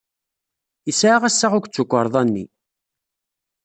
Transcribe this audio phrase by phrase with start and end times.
[0.87, 2.45] Yesɛa assaɣ akked tukerḍa-nni.